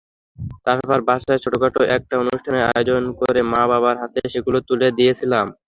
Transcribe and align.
তারপর 0.65 0.99
বাসায় 1.07 1.41
ছোটখাটো 1.43 1.81
একটা 1.95 2.13
অনুষ্ঠানের 2.23 2.67
আয়োজন 2.69 3.03
করে 3.19 3.39
মা-বাবার 3.51 3.95
হাতে 4.01 4.19
সেগুলো 4.33 4.57
তুলে 4.67 4.87
দিয়েছিলাম। 4.97 5.45